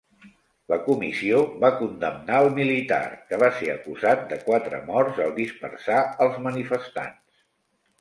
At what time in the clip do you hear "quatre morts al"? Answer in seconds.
4.51-5.39